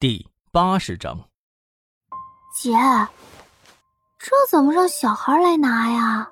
[0.00, 1.18] 第八十章，
[2.54, 2.70] 姐，
[4.16, 6.30] 这怎么让小孩来拿呀？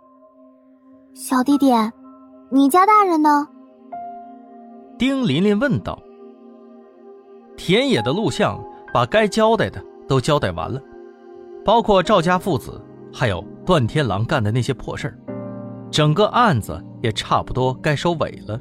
[1.17, 1.73] 小弟弟，
[2.49, 3.45] 你家大人呢？
[4.97, 6.01] 丁琳琳问道。
[7.57, 8.57] 田野的录像
[8.95, 10.80] 把该交代的都交代完了，
[11.64, 12.80] 包括赵家父子，
[13.12, 15.19] 还有段天狼干的那些破事儿，
[15.91, 18.61] 整个案子也差不多该收尾了。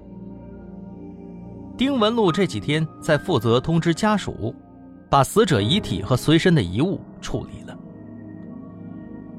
[1.78, 4.52] 丁文璐这几天在负责通知家属。
[5.10, 7.78] 把死者遗体和随身的遗物处理了。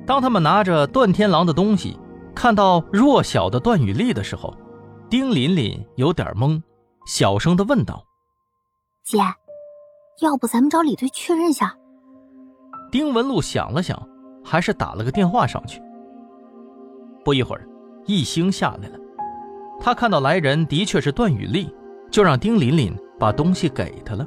[0.06, 1.98] 当他们拿着段天狼的东西，
[2.34, 4.54] 看到弱小的段雨丽的时候，
[5.10, 6.62] 丁琳琳有点懵，
[7.06, 8.04] 小声的问道
[9.04, 9.18] ：“姐，
[10.20, 11.76] 要不咱们找李队确认下？”
[12.92, 14.00] 丁文璐想了想，
[14.44, 15.82] 还是打了个电话上去。
[17.24, 17.68] 不一会儿，
[18.06, 18.98] 一星下来了，
[19.80, 21.68] 他看到来人的确是段雨丽，
[22.10, 24.24] 就让丁琳琳把东西给他了。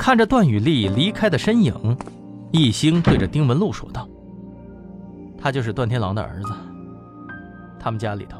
[0.00, 1.74] 看着段雨丽离开的身影，
[2.52, 4.08] 一星对着丁文璐说道
[5.36, 6.54] ：“他就是段天狼的儿子。
[7.78, 8.38] 他们家里头，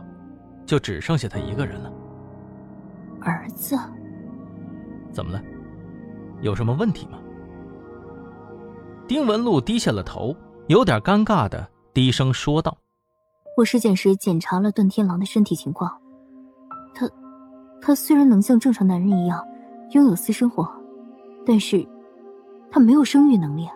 [0.64, 1.92] 就只剩下他一个人了。
[3.20, 3.76] 儿子？
[5.12, 5.42] 怎么了？
[6.40, 7.18] 有什么问题吗？”
[9.06, 10.34] 丁文璐低下了头，
[10.68, 12.74] 有点尴尬的低声说道
[13.58, 15.92] ：“我尸检时检查了段天狼的身体情况，
[16.94, 17.06] 他，
[17.82, 19.46] 他虽然能像正常男人一样
[19.90, 20.66] 拥有私生活。”
[21.46, 21.86] 但是，
[22.70, 23.66] 他没有生育能力。
[23.66, 23.74] 啊。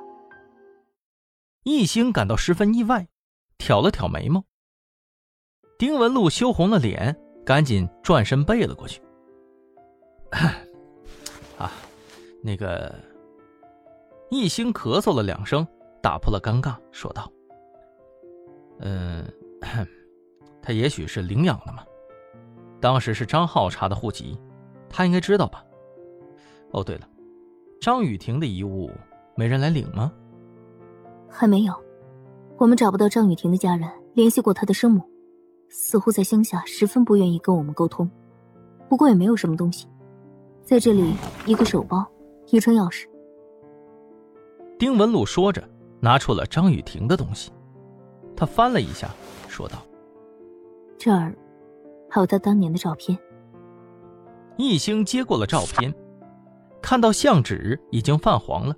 [1.65, 3.09] 一星感到十分意外，
[3.57, 4.45] 挑了挑眉毛。
[5.79, 9.01] 丁文璐羞红了脸，赶紧转身背了过去。
[11.59, 11.73] 啊，
[12.43, 12.95] 那个，
[14.31, 15.67] 一星咳嗽了两声，
[16.03, 17.31] 打破了尴尬，说道
[18.81, 19.25] ：“嗯，
[20.63, 21.85] 他也许是领养的嘛。
[22.81, 24.39] 当时是张浩查的户籍，
[24.89, 25.65] 他应该知道吧？
[26.73, 27.09] 哦，对了。”
[27.85, 28.91] 张雨婷的遗物
[29.35, 30.11] 没人来领吗？
[31.29, 31.75] 还没有，
[32.57, 35.03] 我们找不到张雨婷的家人，联系过她的生母，
[35.69, 38.11] 似乎在乡下十分不愿意跟我们沟通。
[38.89, 39.87] 不过也没有什么东西，
[40.63, 41.13] 在这里
[41.45, 42.03] 一个手包，
[42.47, 43.05] 一串钥匙。
[44.79, 45.63] 丁文璐说着，
[46.01, 47.53] 拿出了张雨婷的东西，
[48.35, 49.11] 他翻了一下，
[49.47, 49.77] 说道
[50.97, 51.37] ：“这儿
[52.09, 53.19] 还有她当年的照片。”
[54.57, 55.95] 易星接过了照片。
[56.85, 58.77] 看到相纸已经泛黄了，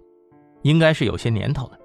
[0.63, 1.79] 应该是有些年头了。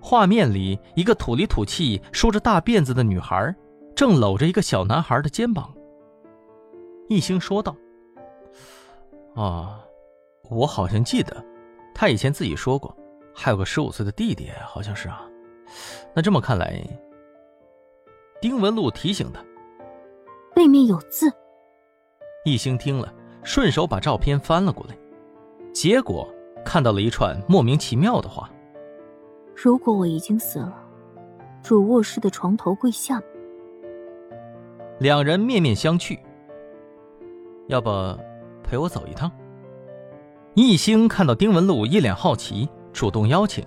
[0.00, 3.52] 画面里，一个土里土气、梳着大辫子的女孩，
[3.96, 5.74] 正搂着一个小男孩的肩膀。
[7.08, 7.74] 一星说道
[9.34, 9.80] ：“啊，
[10.48, 11.44] 我好像记得，
[11.92, 12.96] 他以前自己说过，
[13.34, 15.28] 还有个十五岁的弟弟，好像是啊。
[16.14, 16.80] 那这么看来，
[18.40, 19.44] 丁文璐提醒他，
[20.54, 21.28] 背面有字。”
[22.46, 23.12] 一星听了，
[23.42, 24.96] 顺手把照片翻了过来。
[25.76, 26.26] 结果
[26.64, 28.50] 看到了一串莫名其妙的话
[29.54, 30.74] ：“如果我已经死了，
[31.62, 33.20] 主卧室的床头柜下。”
[34.98, 36.18] 两人面面相觑。
[37.66, 37.90] 要不
[38.62, 39.30] 陪我走一趟？
[40.54, 43.62] 一星看到丁文璐一脸好奇，主动邀请。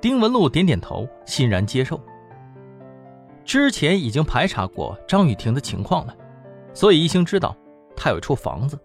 [0.00, 2.00] 丁文璐点点头，欣然接受。
[3.44, 6.16] 之前已经排查过张雨婷的情况了，
[6.72, 7.54] 所以一星知道
[7.94, 8.78] 她有一处房子。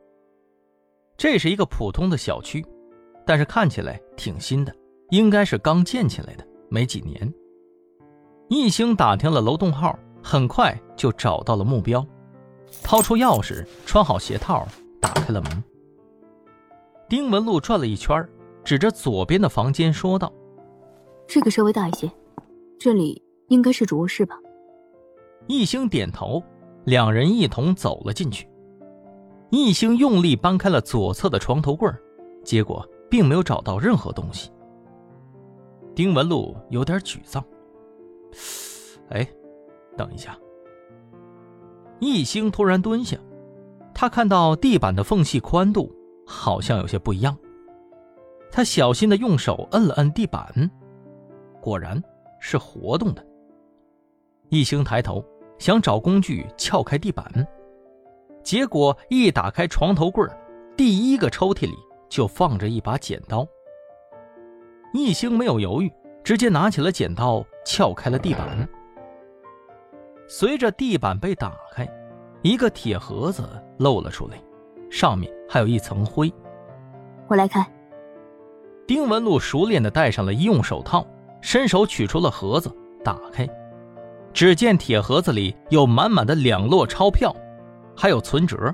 [1.17, 2.65] 这是一个普通的小区，
[3.25, 4.75] 但是看起来挺新的，
[5.11, 7.33] 应该是刚建起来的，没几年。
[8.49, 12.05] 一星打听了楼栋号，很快就找到了目标，
[12.83, 14.67] 掏出钥匙，穿好鞋套，
[14.99, 15.63] 打开了门。
[17.07, 18.27] 丁文璐转了一圈，
[18.63, 20.31] 指着左边的房间说道
[21.27, 22.11] ：“这个稍微大一些，
[22.77, 24.37] 这里应该是主卧室吧？”
[25.47, 26.43] 一星点头，
[26.83, 28.47] 两人一同走了进去。
[29.55, 31.89] 易星用力搬开了左侧的床头柜
[32.43, 34.51] 结果并没有找到任何东西。
[35.95, 37.41] 丁文璐有点沮丧。
[39.11, 39.25] 哎，
[39.95, 40.37] 等一下！
[41.99, 43.17] 易星突然蹲下，
[43.93, 45.89] 他看到地板的缝隙宽度
[46.27, 47.37] 好像有些不一样。
[48.51, 50.69] 他小心的用手摁了摁地板，
[51.61, 52.03] 果然
[52.41, 53.25] 是活动的。
[54.49, 55.23] 一星抬头
[55.57, 57.25] 想找工具撬开地板。
[58.45, 60.23] 结果一打开床头柜
[60.77, 61.75] 第一个抽屉里
[62.07, 63.45] 就放着一把剪刀。
[64.93, 65.91] 易星没有犹豫，
[66.23, 68.69] 直接拿起了剪刀，撬开了地板。
[70.27, 71.89] 随着地板被打开，
[72.43, 73.49] 一个铁盒子
[73.79, 74.39] 露了出来，
[74.91, 76.31] 上面还有一层灰。
[77.27, 77.65] 我来开。
[78.87, 81.03] 丁文璐熟练地戴上了医用手套，
[81.41, 82.71] 伸手取出了盒子，
[83.03, 83.49] 打开，
[84.31, 87.35] 只见铁盒子里有满满的两摞钞票。
[87.95, 88.73] 还有存折，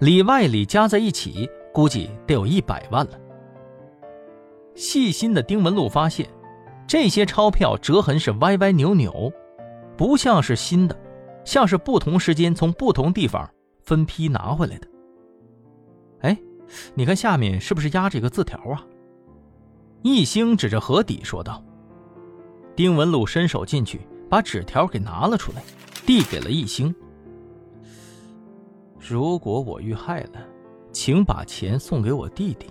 [0.00, 3.12] 里外里加在一起，估计得有一百万了。
[4.74, 6.28] 细心的丁文璐发现，
[6.86, 9.32] 这些钞票折痕是歪歪扭扭，
[9.96, 10.96] 不像是新的，
[11.44, 13.48] 像是不同时间从不同地方
[13.82, 14.88] 分批拿回来的。
[16.20, 16.38] 哎，
[16.94, 18.84] 你看下面是不是压着一个字条啊？
[20.02, 21.62] 一星指着盒底说道。
[22.76, 24.00] 丁文璐伸手进去，
[24.30, 25.62] 把纸条给拿了出来，
[26.06, 26.94] 递给了一星。
[29.08, 30.46] 如果我遇害了，
[30.92, 32.66] 请把钱送给我弟弟，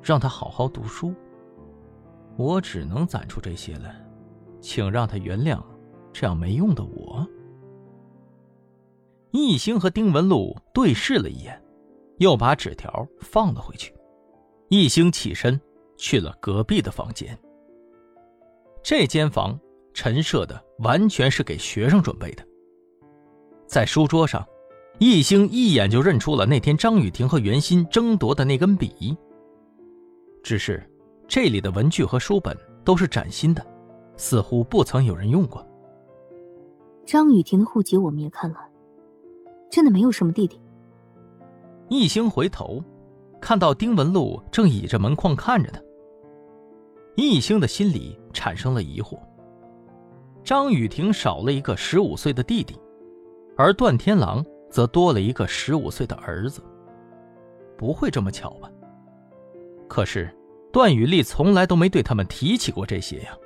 [0.00, 1.12] 让他好好读书。
[2.36, 3.92] 我只能攒出这些了，
[4.60, 5.60] 请让他原谅
[6.12, 7.26] 这样没用的我。
[9.32, 11.60] 易星和丁文璐对视了一眼，
[12.18, 13.92] 又把纸条放了回去。
[14.68, 15.60] 易星起身
[15.96, 17.36] 去了隔壁的房间。
[18.80, 19.58] 这间房
[19.92, 22.46] 陈设的完全是给学生准备的。
[23.66, 24.46] 在书桌上，
[25.00, 29.16] 易星一眼就认出了那天张雨婷和袁心争夺的那根笔。
[30.44, 30.86] 只是。
[31.32, 33.64] 这里的文具和书本都是崭新的，
[34.16, 35.64] 似乎不曾有人用过。
[37.06, 38.56] 张雨婷的户籍我们也看了，
[39.70, 40.60] 真的没有什么弟弟。
[41.88, 42.82] 一星回头，
[43.40, 45.80] 看到丁文璐正倚着门框看着他，
[47.14, 49.16] 一星的心里产生了疑惑：
[50.42, 52.76] 张雨婷少了一个十五岁的弟弟，
[53.56, 56.62] 而段天狼则多了一个十五岁的儿子，
[57.76, 58.70] 不会这么巧吧？
[59.88, 60.34] 可是。
[60.72, 63.36] 段雨丽从来都没对他们提起过这些呀，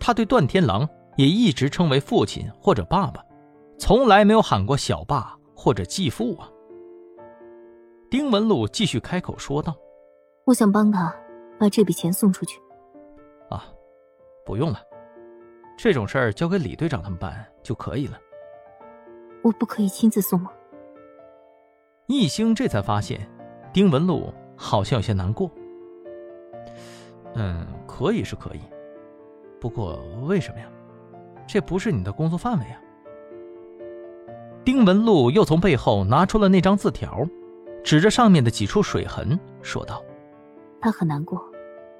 [0.00, 3.22] 他对段天狼也一直称为父亲或者爸爸，
[3.78, 6.48] 从来没有喊过小爸或者继父啊。
[8.10, 9.76] 丁文璐继续开口说道
[10.46, 11.14] ：“我想帮他
[11.60, 12.58] 把这笔钱送出去。”
[13.50, 13.66] 啊，
[14.46, 14.80] 不用了，
[15.76, 18.18] 这种事儿交给李队长他们办就可以了。
[19.42, 20.50] 我不可以亲自送吗？
[22.06, 23.20] 易星这才发现，
[23.72, 25.50] 丁文璐好像有些难过。
[27.34, 28.60] 嗯，可以是可以，
[29.60, 30.66] 不过为什么呀？
[31.46, 32.80] 这不是你的工作范围啊。
[34.64, 37.26] 丁文璐又从背后拿出了那张字条，
[37.82, 40.02] 指着上面的几处水痕，说道
[40.80, 41.42] ：“他很难过，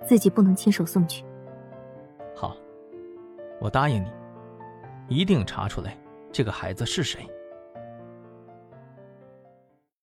[0.07, 1.25] 自己不能亲手送去。
[2.35, 2.57] 好，
[3.61, 4.11] 我答应你，
[5.09, 5.97] 一定查出来
[6.33, 7.29] 这个孩子是谁。”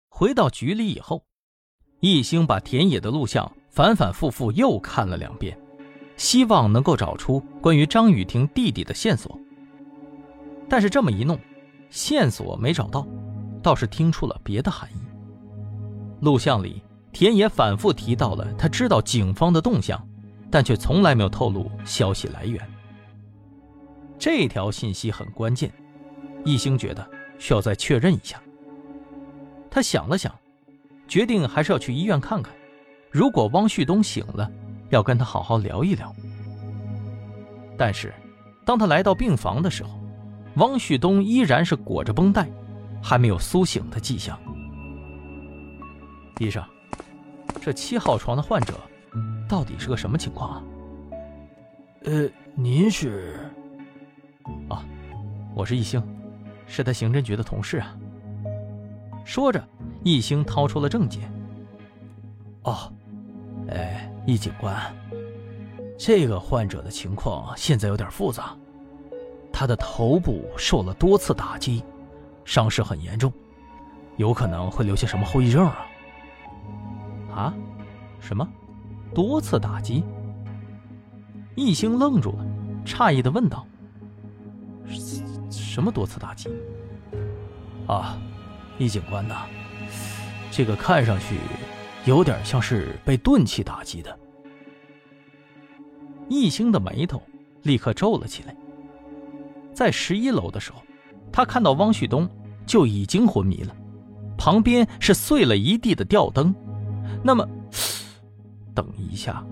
[0.09, 1.25] 回到局里以后，
[2.01, 3.51] 一星把田野的录像。
[3.73, 5.59] 反反复复又看了两遍，
[6.19, 9.41] 希望能够找出关于张雨婷弟弟的线索。
[10.69, 11.39] 但是这么一弄，
[11.89, 13.07] 线索没找到，
[13.63, 15.01] 倒是听出了别的含义。
[16.21, 16.83] 录像里，
[17.13, 20.07] 田野反复提到了他知道警方的动向，
[20.51, 22.61] 但却从来没有透露消息来源。
[24.19, 25.73] 这条信息很关键，
[26.45, 27.09] 一星觉得
[27.39, 28.41] 需要再确认一下。
[29.71, 30.35] 他想了想，
[31.09, 32.53] 决定还是要去医院看看。
[33.11, 34.51] 如果汪旭东醒了，
[34.91, 36.15] 要跟他好好聊一聊。
[37.79, 38.13] 但是，
[38.65, 39.99] 当他来到病房的时候，
[40.57, 42.47] 汪旭东依然是裹着绷带，
[43.03, 44.39] 还没有苏醒的迹象。
[46.39, 46.63] 医生，
[47.61, 48.75] 这七号床的患者
[49.49, 50.63] 到底是个什么情况啊？
[52.05, 53.51] 呃，您是？
[54.69, 54.85] 啊，
[55.55, 56.03] 我是易星，
[56.67, 57.97] 是他刑侦局的同事啊。
[59.25, 59.63] 说着，
[60.03, 61.33] 易星掏出了证件。
[62.63, 62.93] 哦。
[63.69, 64.77] 哎，易警官，
[65.97, 68.57] 这个患者的情况现在有点复杂，
[69.53, 71.85] 他的头部受了多次打击，
[72.45, 73.33] 伤势很严重，
[74.17, 75.87] 有可能会留下什么后遗症啊？
[77.33, 77.55] 啊？
[78.19, 78.47] 什么？
[79.15, 80.03] 多次打击？
[81.55, 82.45] 易星愣住了，
[82.85, 83.65] 诧异的问道
[85.73, 86.51] ：“什么多次打击？”
[87.89, 88.21] 啊，
[88.79, 89.47] 易警官呐，
[90.51, 91.37] 这个看上去……
[92.05, 94.19] 有点像是被钝器打击的。
[96.29, 97.23] 易星的眉头
[97.63, 98.55] 立刻皱了起来。
[99.73, 100.83] 在十一楼的时候，
[101.31, 102.29] 他看到汪旭东
[102.67, 103.75] 就已经昏迷了，
[104.37, 106.53] 旁边是碎了一地的吊灯。
[107.23, 107.49] 那么，
[108.75, 109.45] 等一下，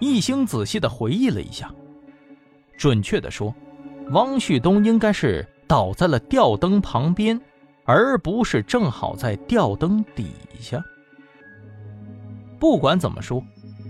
[0.00, 1.72] 易星仔细的回忆了一下，
[2.76, 3.54] 准确的说，
[4.10, 7.40] 汪旭东应该是倒在了吊灯旁边。
[7.90, 10.78] 而不是正好在吊灯底下。
[12.58, 13.42] 不管怎么说，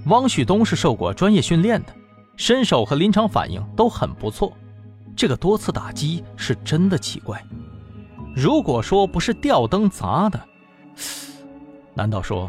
[0.06, 1.92] 汪旭东是受过专业训练的，
[2.36, 4.52] 身手和临场反应都很不错。
[5.16, 7.44] 这个多次打击是真的奇怪。
[8.36, 10.40] 如果说不是吊灯砸的，
[11.92, 12.48] 难道说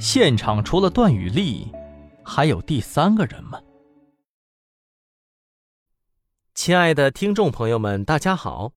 [0.00, 1.70] 现场除了段雨丽，
[2.24, 3.60] 还有第三个人吗？
[6.60, 8.72] 亲爱的听众朋友们，大家好，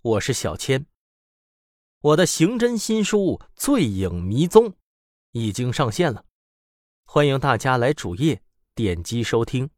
[0.00, 0.86] 我是小千。
[2.00, 4.70] 我的刑侦新书《醉影迷踪》
[5.32, 6.24] 已经上线了，
[7.04, 8.40] 欢迎大家来主页
[8.76, 9.68] 点击收听。